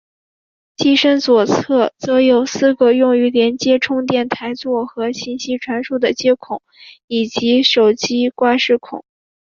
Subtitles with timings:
[0.77, 6.63] 机身左侧则有四个用于连接充电台座和信息传输的接孔
[7.05, 9.05] 以及手机挂饰孔。